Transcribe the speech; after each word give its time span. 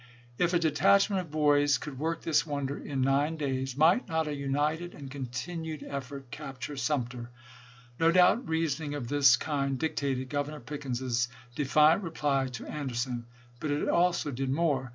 If 0.39 0.55
a 0.55 0.57
detachment 0.57 1.21
of 1.21 1.29
boys 1.29 1.77
could 1.77 1.99
work 1.99 2.23
this 2.23 2.43
wonder 2.43 2.75
in 2.75 3.01
nine 3.01 3.37
days, 3.37 3.77
might 3.77 4.07
not 4.09 4.27
a 4.27 4.33
united 4.33 4.95
and 4.95 5.11
continued 5.11 5.85
effort 5.87 6.31
capture 6.31 6.75
Sumter 6.75 7.19
1 7.19 7.29
No 8.07 8.11
doubt 8.11 8.49
reasoning 8.49 8.95
of 8.95 9.09
this 9.09 9.37
kind 9.37 9.77
dictated 9.77 10.27
Governor 10.27 10.59
Pickens's 10.61 11.27
defiant 11.53 12.01
reply 12.01 12.47
to 12.47 12.65
An 12.65 12.89
derson; 12.89 13.25
but 13.59 13.69
it 13.69 13.87
also 13.87 14.31
did 14.31 14.49
more. 14.49 14.89